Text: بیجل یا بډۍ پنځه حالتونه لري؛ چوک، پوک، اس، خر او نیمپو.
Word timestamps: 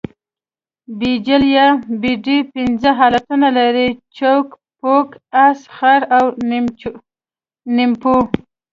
بیجل 0.99 1.43
یا 1.55 1.67
بډۍ 2.01 2.39
پنځه 2.53 2.89
حالتونه 2.99 3.47
لري؛ 3.57 3.89
چوک، 4.17 4.47
پوک، 4.79 5.09
اس، 5.45 5.59
خر 5.75 6.01
او 6.17 6.25
نیمپو. 7.75 8.15